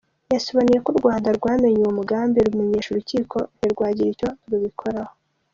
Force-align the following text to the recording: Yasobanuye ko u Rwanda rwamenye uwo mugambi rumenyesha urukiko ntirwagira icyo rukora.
Yasobanuye 0.33 0.79
ko 0.83 0.89
u 0.93 0.99
Rwanda 0.99 1.27
rwamenye 1.37 1.77
uwo 1.81 1.91
mugambi 1.99 2.37
rumenyesha 2.47 2.89
urukiko 2.91 3.37
ntirwagira 3.57 4.09
icyo 4.13 4.29
rukora. 4.63 5.01